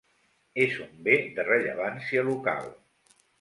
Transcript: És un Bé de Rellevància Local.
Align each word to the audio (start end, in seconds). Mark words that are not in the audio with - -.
És 0.63 0.77
un 0.85 0.95
Bé 1.07 1.17
de 1.35 1.45
Rellevància 1.49 2.25
Local. 2.31 2.73